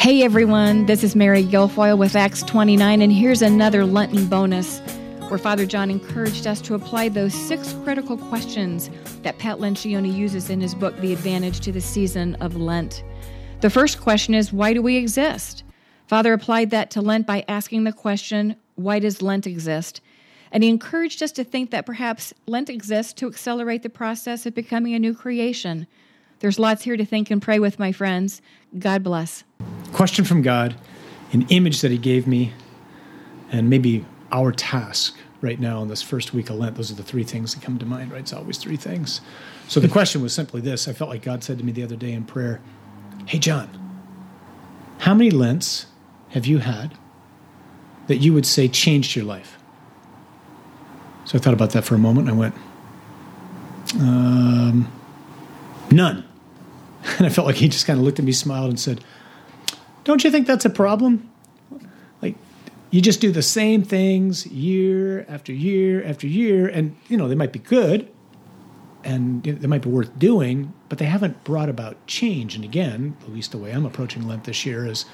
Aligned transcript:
Hey 0.00 0.22
everyone, 0.22 0.86
this 0.86 1.04
is 1.04 1.14
Mary 1.14 1.44
Guilfoyle 1.44 1.98
with 1.98 2.16
Acts 2.16 2.42
29, 2.44 3.02
and 3.02 3.12
here's 3.12 3.42
another 3.42 3.84
Lenten 3.84 4.28
bonus 4.28 4.78
where 5.28 5.36
Father 5.36 5.66
John 5.66 5.90
encouraged 5.90 6.46
us 6.46 6.62
to 6.62 6.74
apply 6.74 7.10
those 7.10 7.34
six 7.34 7.74
critical 7.84 8.16
questions 8.16 8.88
that 9.20 9.38
Pat 9.38 9.58
Lencioni 9.58 10.10
uses 10.10 10.48
in 10.48 10.58
his 10.58 10.74
book, 10.74 10.96
The 11.00 11.12
Advantage 11.12 11.60
to 11.60 11.70
the 11.70 11.82
Season 11.82 12.34
of 12.36 12.56
Lent. 12.56 13.04
The 13.60 13.68
first 13.68 14.00
question 14.00 14.32
is, 14.32 14.54
Why 14.54 14.72
do 14.72 14.80
we 14.80 14.96
exist? 14.96 15.64
Father 16.06 16.32
applied 16.32 16.70
that 16.70 16.90
to 16.92 17.02
Lent 17.02 17.26
by 17.26 17.44
asking 17.46 17.84
the 17.84 17.92
question, 17.92 18.56
Why 18.76 19.00
does 19.00 19.20
Lent 19.20 19.46
exist? 19.46 20.00
And 20.50 20.62
he 20.62 20.70
encouraged 20.70 21.22
us 21.22 21.32
to 21.32 21.44
think 21.44 21.72
that 21.72 21.84
perhaps 21.84 22.32
Lent 22.46 22.70
exists 22.70 23.12
to 23.12 23.26
accelerate 23.26 23.82
the 23.82 23.90
process 23.90 24.46
of 24.46 24.54
becoming 24.54 24.94
a 24.94 24.98
new 24.98 25.12
creation. 25.12 25.86
There's 26.38 26.58
lots 26.58 26.84
here 26.84 26.96
to 26.96 27.04
think 27.04 27.30
and 27.30 27.42
pray 27.42 27.58
with, 27.58 27.78
my 27.78 27.92
friends. 27.92 28.40
God 28.78 29.02
bless 29.02 29.44
question 30.00 30.24
from 30.24 30.40
God, 30.40 30.74
an 31.34 31.42
image 31.50 31.82
that 31.82 31.90
He 31.90 31.98
gave 31.98 32.26
me, 32.26 32.54
and 33.52 33.68
maybe 33.68 34.02
our 34.32 34.50
task 34.50 35.14
right 35.42 35.60
now 35.60 35.82
in 35.82 35.88
this 35.88 36.00
first 36.00 36.32
week 36.32 36.48
of 36.48 36.56
Lent. 36.56 36.74
Those 36.74 36.90
are 36.90 36.94
the 36.94 37.02
three 37.02 37.22
things 37.22 37.54
that 37.54 37.62
come 37.62 37.78
to 37.78 37.84
mind, 37.84 38.10
right? 38.10 38.22
It's 38.22 38.32
always 38.32 38.56
three 38.56 38.78
things. 38.78 39.20
So 39.68 39.78
the 39.78 39.88
question 39.88 40.22
was 40.22 40.32
simply 40.32 40.62
this 40.62 40.88
I 40.88 40.94
felt 40.94 41.10
like 41.10 41.20
God 41.20 41.44
said 41.44 41.58
to 41.58 41.64
me 41.64 41.72
the 41.72 41.82
other 41.82 41.96
day 41.96 42.12
in 42.12 42.24
prayer, 42.24 42.62
Hey, 43.26 43.38
John, 43.38 43.68
how 45.00 45.12
many 45.12 45.30
Lents 45.30 45.84
have 46.30 46.46
you 46.46 46.60
had 46.60 46.96
that 48.06 48.16
you 48.16 48.32
would 48.32 48.46
say 48.46 48.68
changed 48.68 49.14
your 49.14 49.26
life? 49.26 49.58
So 51.26 51.36
I 51.36 51.42
thought 51.42 51.52
about 51.52 51.72
that 51.72 51.84
for 51.84 51.94
a 51.94 51.98
moment 51.98 52.30
and 52.30 52.38
I 52.38 52.40
went, 52.40 52.54
um, 53.96 54.90
None. 55.90 56.26
And 57.18 57.26
I 57.26 57.28
felt 57.28 57.46
like 57.46 57.56
he 57.56 57.68
just 57.68 57.86
kind 57.86 57.98
of 57.98 58.04
looked 58.06 58.18
at 58.18 58.24
me, 58.24 58.32
smiled, 58.32 58.70
and 58.70 58.80
said, 58.80 59.04
don't 60.04 60.24
you 60.24 60.30
think 60.30 60.46
that's 60.46 60.64
a 60.64 60.70
problem? 60.70 61.30
Like, 62.22 62.36
you 62.90 63.00
just 63.00 63.20
do 63.20 63.30
the 63.30 63.42
same 63.42 63.82
things 63.82 64.46
year 64.46 65.24
after 65.28 65.52
year 65.52 66.04
after 66.04 66.26
year, 66.26 66.68
and 66.68 66.96
you 67.08 67.16
know 67.16 67.28
they 67.28 67.34
might 67.34 67.52
be 67.52 67.58
good, 67.58 68.08
and 69.04 69.42
they 69.42 69.66
might 69.66 69.82
be 69.82 69.88
worth 69.88 70.18
doing, 70.18 70.72
but 70.88 70.98
they 70.98 71.04
haven't 71.06 71.42
brought 71.44 71.68
about 71.68 72.04
change. 72.06 72.54
And 72.54 72.64
again, 72.64 73.16
at 73.22 73.32
least 73.32 73.52
the 73.52 73.58
way 73.58 73.72
I'm 73.72 73.86
approaching 73.86 74.26
Lent 74.26 74.44
this 74.44 74.66
year 74.66 74.86
is 74.86 75.04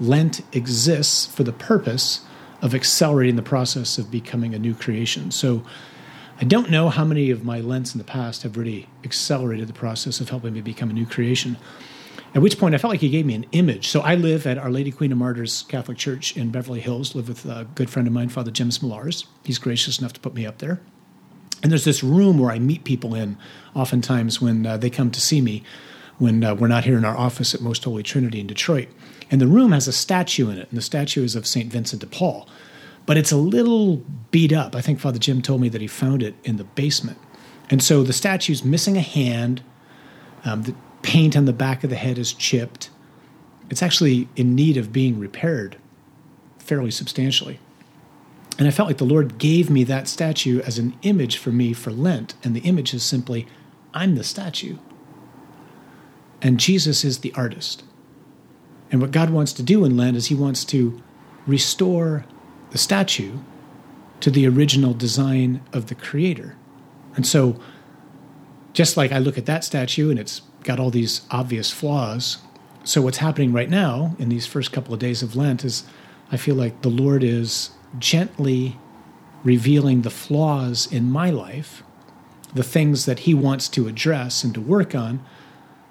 Lent 0.00 0.42
exists 0.54 1.26
for 1.26 1.44
the 1.44 1.52
purpose 1.52 2.22
of 2.60 2.74
accelerating 2.74 3.36
the 3.36 3.42
process 3.42 3.98
of 3.98 4.10
becoming 4.10 4.54
a 4.54 4.58
new 4.58 4.74
creation. 4.74 5.30
So 5.30 5.62
I 6.40 6.44
don't 6.44 6.70
know 6.70 6.88
how 6.88 7.04
many 7.04 7.30
of 7.30 7.44
my 7.44 7.60
Lents 7.60 7.94
in 7.94 7.98
the 7.98 8.04
past 8.04 8.42
have 8.42 8.56
really 8.56 8.88
accelerated 9.04 9.68
the 9.68 9.72
process 9.72 10.20
of 10.20 10.28
helping 10.28 10.54
me 10.54 10.60
become 10.60 10.90
a 10.90 10.92
new 10.92 11.06
creation. 11.06 11.56
At 12.34 12.40
which 12.40 12.58
point 12.58 12.74
I 12.74 12.78
felt 12.78 12.92
like 12.92 13.00
he 13.00 13.10
gave 13.10 13.26
me 13.26 13.34
an 13.34 13.46
image. 13.52 13.88
So 13.88 14.00
I 14.00 14.14
live 14.14 14.46
at 14.46 14.56
Our 14.56 14.70
Lady 14.70 14.90
Queen 14.90 15.12
of 15.12 15.18
Martyrs 15.18 15.64
Catholic 15.68 15.98
Church 15.98 16.34
in 16.34 16.50
Beverly 16.50 16.80
Hills, 16.80 17.14
live 17.14 17.28
with 17.28 17.44
a 17.44 17.66
good 17.74 17.90
friend 17.90 18.08
of 18.08 18.14
mine, 18.14 18.30
Father 18.30 18.50
Jim 18.50 18.70
Smolars. 18.70 19.26
He's 19.44 19.58
gracious 19.58 19.98
enough 19.98 20.14
to 20.14 20.20
put 20.20 20.32
me 20.32 20.46
up 20.46 20.58
there. 20.58 20.80
And 21.62 21.70
there's 21.70 21.84
this 21.84 22.02
room 22.02 22.38
where 22.38 22.50
I 22.50 22.58
meet 22.58 22.84
people 22.84 23.14
in, 23.14 23.36
oftentimes 23.74 24.40
when 24.40 24.64
uh, 24.64 24.78
they 24.78 24.88
come 24.88 25.10
to 25.10 25.20
see 25.20 25.42
me, 25.42 25.62
when 26.18 26.42
uh, 26.42 26.54
we're 26.54 26.68
not 26.68 26.84
here 26.84 26.96
in 26.96 27.04
our 27.04 27.16
office 27.16 27.54
at 27.54 27.60
Most 27.60 27.84
Holy 27.84 28.02
Trinity 28.02 28.40
in 28.40 28.46
Detroit. 28.46 28.88
And 29.30 29.40
the 29.40 29.46
room 29.46 29.72
has 29.72 29.86
a 29.86 29.92
statue 29.92 30.48
in 30.48 30.58
it, 30.58 30.68
and 30.70 30.78
the 30.78 30.82
statue 30.82 31.24
is 31.24 31.36
of 31.36 31.46
St. 31.46 31.70
Vincent 31.70 32.00
de 32.00 32.06
Paul. 32.06 32.48
But 33.04 33.16
it's 33.16 33.32
a 33.32 33.36
little 33.36 33.96
beat 34.30 34.52
up. 34.52 34.74
I 34.74 34.80
think 34.80 35.00
Father 35.00 35.18
Jim 35.18 35.42
told 35.42 35.60
me 35.60 35.68
that 35.68 35.80
he 35.80 35.86
found 35.86 36.22
it 36.22 36.34
in 36.44 36.56
the 36.56 36.64
basement. 36.64 37.18
And 37.68 37.82
so 37.82 38.02
the 38.02 38.12
statue's 38.12 38.64
missing 38.64 38.96
a 38.96 39.00
hand. 39.00 39.62
Um, 40.44 40.62
the 40.62 40.74
paint 41.02 41.36
on 41.36 41.44
the 41.44 41.52
back 41.52 41.84
of 41.84 41.90
the 41.90 41.96
head 41.96 42.18
is 42.18 42.32
chipped. 42.32 42.90
It's 43.70 43.82
actually 43.82 44.28
in 44.36 44.54
need 44.54 44.76
of 44.76 44.92
being 44.92 45.18
repaired 45.18 45.76
fairly 46.58 46.90
substantially. 46.90 47.58
And 48.58 48.68
I 48.68 48.70
felt 48.70 48.88
like 48.88 48.98
the 48.98 49.04
Lord 49.04 49.38
gave 49.38 49.70
me 49.70 49.82
that 49.84 50.08
statue 50.08 50.60
as 50.60 50.78
an 50.78 50.94
image 51.02 51.38
for 51.38 51.50
me 51.50 51.72
for 51.72 51.90
Lent. 51.90 52.34
And 52.44 52.54
the 52.54 52.60
image 52.60 52.94
is 52.94 53.02
simply, 53.02 53.46
I'm 53.94 54.14
the 54.14 54.24
statue. 54.24 54.76
And 56.40 56.60
Jesus 56.60 57.04
is 57.04 57.18
the 57.18 57.32
artist. 57.34 57.82
And 58.90 59.00
what 59.00 59.10
God 59.10 59.30
wants 59.30 59.52
to 59.54 59.62
do 59.62 59.84
in 59.84 59.96
Lent 59.96 60.16
is 60.16 60.26
He 60.26 60.34
wants 60.34 60.64
to 60.66 61.02
restore 61.46 62.24
the 62.70 62.78
statue 62.78 63.38
to 64.20 64.30
the 64.30 64.46
original 64.46 64.94
design 64.94 65.62
of 65.72 65.86
the 65.86 65.94
Creator. 65.94 66.56
And 67.16 67.26
so, 67.26 67.58
just 68.72 68.96
like 68.96 69.12
I 69.12 69.18
look 69.18 69.38
at 69.38 69.46
that 69.46 69.64
statue 69.64 70.10
and 70.10 70.18
it's 70.18 70.40
got 70.64 70.80
all 70.80 70.90
these 70.90 71.22
obvious 71.30 71.70
flaws. 71.70 72.38
So, 72.84 73.02
what's 73.02 73.18
happening 73.18 73.52
right 73.52 73.70
now 73.70 74.16
in 74.18 74.28
these 74.28 74.46
first 74.46 74.72
couple 74.72 74.94
of 74.94 75.00
days 75.00 75.22
of 75.22 75.36
Lent 75.36 75.64
is 75.64 75.84
I 76.30 76.36
feel 76.36 76.54
like 76.54 76.82
the 76.82 76.88
Lord 76.88 77.22
is 77.22 77.70
gently 77.98 78.78
revealing 79.44 80.02
the 80.02 80.10
flaws 80.10 80.90
in 80.90 81.10
my 81.10 81.30
life, 81.30 81.82
the 82.54 82.62
things 82.62 83.06
that 83.06 83.20
He 83.20 83.34
wants 83.34 83.68
to 83.70 83.88
address 83.88 84.42
and 84.42 84.54
to 84.54 84.60
work 84.60 84.94
on, 84.94 85.24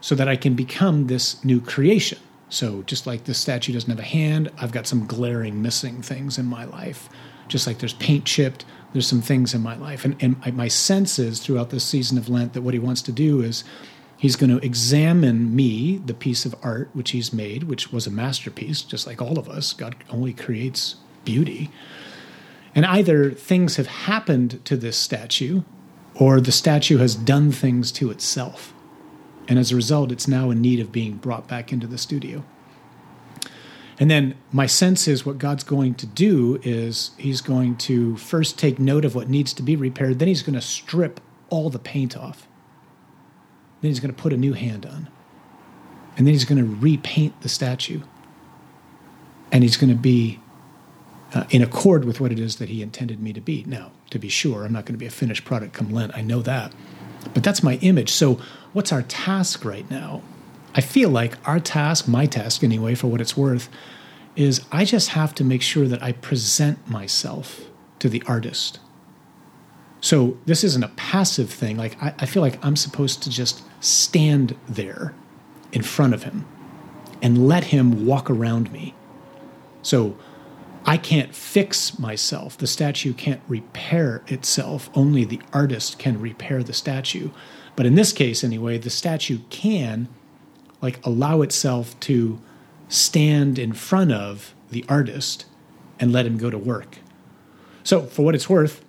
so 0.00 0.14
that 0.14 0.28
I 0.28 0.36
can 0.36 0.54
become 0.54 1.06
this 1.06 1.44
new 1.44 1.60
creation. 1.60 2.18
So, 2.48 2.82
just 2.82 3.06
like 3.06 3.24
this 3.24 3.38
statue 3.38 3.72
doesn't 3.72 3.90
have 3.90 4.00
a 4.00 4.02
hand, 4.02 4.50
I've 4.58 4.72
got 4.72 4.86
some 4.86 5.06
glaring 5.06 5.62
missing 5.62 6.02
things 6.02 6.38
in 6.38 6.46
my 6.46 6.64
life. 6.64 7.08
Just 7.50 7.66
like 7.66 7.78
there's 7.78 7.92
paint 7.94 8.24
chipped, 8.24 8.64
there's 8.92 9.06
some 9.06 9.20
things 9.22 9.52
in 9.52 9.60
my 9.60 9.76
life. 9.76 10.04
And, 10.04 10.16
and 10.20 10.56
my 10.56 10.68
sense 10.68 11.18
is 11.18 11.40
throughout 11.40 11.70
this 11.70 11.84
season 11.84 12.16
of 12.16 12.28
Lent 12.28 12.54
that 12.54 12.62
what 12.62 12.74
he 12.74 12.80
wants 12.80 13.02
to 13.02 13.12
do 13.12 13.42
is 13.42 13.64
He's 14.20 14.36
going 14.36 14.50
to 14.50 14.62
examine 14.62 15.56
me, 15.56 15.96
the 15.96 16.12
piece 16.12 16.44
of 16.44 16.54
art 16.62 16.90
which 16.92 17.12
he's 17.12 17.32
made, 17.32 17.62
which 17.62 17.90
was 17.90 18.06
a 18.06 18.10
masterpiece, 18.10 18.82
just 18.82 19.06
like 19.06 19.22
all 19.22 19.38
of 19.38 19.48
us. 19.48 19.72
God 19.72 19.96
only 20.10 20.34
creates 20.34 20.96
beauty. 21.24 21.70
And 22.74 22.84
either 22.84 23.30
things 23.30 23.76
have 23.76 23.86
happened 23.86 24.62
to 24.66 24.76
this 24.76 24.98
statue, 24.98 25.62
or 26.14 26.38
the 26.38 26.52
statue 26.52 26.98
has 26.98 27.14
done 27.14 27.50
things 27.50 27.90
to 27.92 28.10
itself. 28.10 28.74
And 29.48 29.58
as 29.58 29.72
a 29.72 29.76
result, 29.76 30.12
it's 30.12 30.28
now 30.28 30.50
in 30.50 30.60
need 30.60 30.80
of 30.80 30.92
being 30.92 31.14
brought 31.14 31.48
back 31.48 31.72
into 31.72 31.86
the 31.86 31.96
studio. 31.96 32.44
And 34.00 34.10
then 34.10 34.34
my 34.50 34.64
sense 34.64 35.06
is 35.06 35.26
what 35.26 35.36
God's 35.36 35.62
going 35.62 35.94
to 35.96 36.06
do 36.06 36.58
is 36.62 37.10
he's 37.18 37.42
going 37.42 37.76
to 37.76 38.16
first 38.16 38.58
take 38.58 38.78
note 38.78 39.04
of 39.04 39.14
what 39.14 39.28
needs 39.28 39.52
to 39.52 39.62
be 39.62 39.76
repaired, 39.76 40.18
then 40.18 40.26
he's 40.26 40.42
going 40.42 40.54
to 40.54 40.62
strip 40.62 41.20
all 41.50 41.68
the 41.68 41.78
paint 41.78 42.16
off. 42.16 42.48
Then 43.82 43.90
he's 43.90 44.00
going 44.00 44.12
to 44.12 44.20
put 44.20 44.32
a 44.32 44.38
new 44.38 44.54
hand 44.54 44.86
on. 44.86 45.08
And 46.16 46.26
then 46.26 46.32
he's 46.32 46.46
going 46.46 46.58
to 46.58 46.76
repaint 46.80 47.42
the 47.42 47.48
statue. 47.50 48.00
And 49.52 49.62
he's 49.62 49.76
going 49.76 49.90
to 49.90 49.98
be 49.98 50.40
uh, 51.34 51.44
in 51.50 51.62
accord 51.62 52.06
with 52.06 52.20
what 52.20 52.32
it 52.32 52.38
is 52.38 52.56
that 52.56 52.70
he 52.70 52.82
intended 52.82 53.20
me 53.20 53.34
to 53.34 53.40
be. 53.40 53.64
Now, 53.66 53.92
to 54.10 54.18
be 54.18 54.30
sure, 54.30 54.64
I'm 54.64 54.72
not 54.72 54.86
going 54.86 54.94
to 54.94 54.98
be 54.98 55.06
a 55.06 55.10
finished 55.10 55.44
product 55.44 55.74
come 55.74 55.90
Lent. 55.90 56.16
I 56.16 56.22
know 56.22 56.40
that. 56.42 56.72
But 57.34 57.44
that's 57.44 57.62
my 57.62 57.74
image. 57.76 58.10
So, 58.10 58.40
what's 58.72 58.92
our 58.92 59.02
task 59.02 59.64
right 59.64 59.88
now? 59.90 60.22
I 60.74 60.80
feel 60.80 61.10
like 61.10 61.36
our 61.48 61.60
task, 61.60 62.06
my 62.06 62.26
task 62.26 62.62
anyway, 62.62 62.94
for 62.94 63.08
what 63.08 63.20
it's 63.20 63.36
worth, 63.36 63.68
is 64.36 64.64
I 64.70 64.84
just 64.84 65.10
have 65.10 65.34
to 65.36 65.44
make 65.44 65.62
sure 65.62 65.88
that 65.88 66.02
I 66.02 66.12
present 66.12 66.88
myself 66.88 67.62
to 67.98 68.08
the 68.08 68.22
artist. 68.26 68.78
So 70.00 70.38
this 70.46 70.64
isn't 70.64 70.84
a 70.84 70.88
passive 70.88 71.50
thing. 71.50 71.76
Like 71.76 72.00
I, 72.02 72.14
I, 72.20 72.26
feel 72.26 72.42
like 72.42 72.64
I'm 72.64 72.76
supposed 72.76 73.22
to 73.24 73.30
just 73.30 73.62
stand 73.80 74.56
there 74.66 75.14
in 75.72 75.82
front 75.82 76.14
of 76.14 76.22
him 76.22 76.46
and 77.20 77.46
let 77.46 77.64
him 77.64 78.06
walk 78.06 78.30
around 78.30 78.72
me. 78.72 78.94
So 79.82 80.16
I 80.86 80.96
can't 80.96 81.34
fix 81.34 81.98
myself. 81.98 82.56
The 82.56 82.66
statue 82.66 83.12
can't 83.12 83.42
repair 83.46 84.22
itself. 84.28 84.88
Only 84.94 85.24
the 85.24 85.42
artist 85.52 85.98
can 85.98 86.18
repair 86.18 86.62
the 86.62 86.72
statue. 86.72 87.30
But 87.76 87.86
in 87.86 87.94
this 87.94 88.12
case, 88.12 88.42
anyway, 88.42 88.78
the 88.78 88.90
statue 88.90 89.40
can 89.50 90.08
like 90.80 91.04
allow 91.04 91.42
itself 91.42 91.98
to 92.00 92.40
stand 92.88 93.58
in 93.58 93.72
front 93.72 94.12
of 94.12 94.54
the 94.70 94.84
artist 94.88 95.46
and 95.98 96.12
let 96.12 96.26
him 96.26 96.38
go 96.38 96.50
to 96.50 96.58
work. 96.58 96.98
So, 97.82 98.02
for 98.02 98.22
what 98.24 98.34
it's 98.34 98.48
worth, 98.48 98.84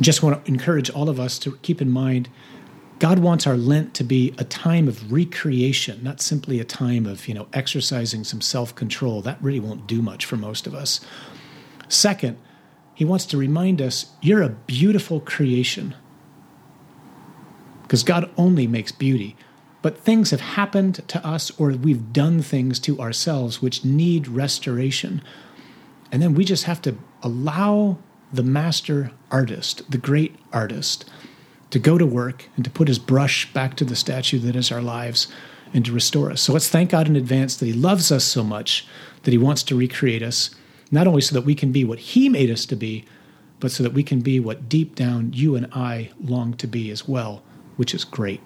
just 0.00 0.22
want 0.22 0.44
to 0.44 0.50
encourage 0.50 0.90
all 0.90 1.08
of 1.08 1.18
us 1.18 1.38
to 1.40 1.56
keep 1.62 1.82
in 1.82 1.90
mind 1.90 2.28
God 2.98 3.20
wants 3.20 3.46
our 3.46 3.56
Lent 3.56 3.94
to 3.94 4.04
be 4.04 4.34
a 4.38 4.44
time 4.44 4.88
of 4.88 5.12
recreation, 5.12 6.02
not 6.02 6.20
simply 6.20 6.58
a 6.58 6.64
time 6.64 7.06
of, 7.06 7.28
you 7.28 7.34
know, 7.34 7.46
exercising 7.52 8.24
some 8.24 8.40
self-control. 8.40 9.22
That 9.22 9.40
really 9.40 9.60
won't 9.60 9.86
do 9.86 10.02
much 10.02 10.24
for 10.24 10.36
most 10.36 10.66
of 10.66 10.74
us. 10.74 11.00
Second, 11.88 12.38
he 12.94 13.04
wants 13.04 13.24
to 13.26 13.36
remind 13.36 13.80
us 13.80 14.12
you're 14.20 14.42
a 14.42 14.48
beautiful 14.48 15.20
creation. 15.20 15.94
Because 17.82 18.02
God 18.02 18.30
only 18.36 18.66
makes 18.66 18.90
beauty. 18.90 19.36
But 19.80 19.98
things 19.98 20.30
have 20.32 20.40
happened 20.40 21.06
to 21.08 21.24
us 21.26 21.50
or 21.58 21.70
we've 21.70 22.12
done 22.12 22.42
things 22.42 22.78
to 22.80 23.00
ourselves 23.00 23.62
which 23.62 23.84
need 23.84 24.26
restoration. 24.26 25.22
And 26.10 26.20
then 26.20 26.34
we 26.34 26.44
just 26.44 26.64
have 26.64 26.82
to 26.82 26.96
allow 27.22 27.98
the 28.32 28.42
master 28.42 29.12
artist, 29.30 29.90
the 29.90 29.98
great 29.98 30.36
artist, 30.52 31.08
to 31.70 31.78
go 31.78 31.98
to 31.98 32.06
work 32.06 32.48
and 32.56 32.64
to 32.64 32.70
put 32.70 32.88
his 32.88 32.98
brush 32.98 33.52
back 33.52 33.76
to 33.76 33.84
the 33.84 33.96
statue 33.96 34.38
that 34.40 34.56
is 34.56 34.72
our 34.72 34.82
lives 34.82 35.28
and 35.72 35.84
to 35.84 35.92
restore 35.92 36.30
us. 36.30 36.40
So 36.40 36.52
let's 36.52 36.68
thank 36.68 36.90
God 36.90 37.06
in 37.06 37.16
advance 37.16 37.56
that 37.56 37.66
He 37.66 37.72
loves 37.72 38.10
us 38.10 38.24
so 38.24 38.42
much 38.42 38.86
that 39.22 39.32
He 39.32 39.38
wants 39.38 39.62
to 39.64 39.76
recreate 39.76 40.22
us, 40.22 40.50
not 40.90 41.06
only 41.06 41.20
so 41.20 41.34
that 41.34 41.44
we 41.44 41.54
can 41.54 41.72
be 41.72 41.84
what 41.84 41.98
He 41.98 42.28
made 42.28 42.50
us 42.50 42.64
to 42.66 42.76
be, 42.76 43.04
but 43.60 43.70
so 43.70 43.82
that 43.82 43.92
we 43.92 44.02
can 44.02 44.20
be 44.20 44.40
what 44.40 44.68
deep 44.68 44.94
down 44.94 45.32
you 45.32 45.56
and 45.56 45.66
I 45.72 46.10
long 46.22 46.54
to 46.54 46.66
be 46.66 46.90
as 46.90 47.08
well, 47.08 47.42
which 47.76 47.94
is 47.94 48.04
great. 48.04 48.40